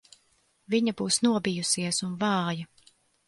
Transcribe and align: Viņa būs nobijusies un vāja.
Viņa 0.73 0.93
būs 1.01 1.19
nobijusies 1.27 2.01
un 2.07 2.17
vāja. 2.25 2.91